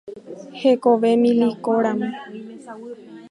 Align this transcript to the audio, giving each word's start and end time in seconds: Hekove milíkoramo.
Hekove 0.59 1.09
milíkoramo. 1.23 2.09